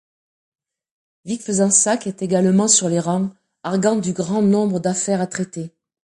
Vic-Fezensac 1.25 2.07
est 2.07 2.23
également 2.23 2.67
sur 2.67 2.89
les 2.89 2.99
rangs, 2.99 3.29
arguant 3.61 3.97
du 3.97 4.13
grand 4.13 4.41
nombre 4.41 4.79
d’affaires 4.79 5.21
à 5.21 5.27
traiter. 5.27 5.75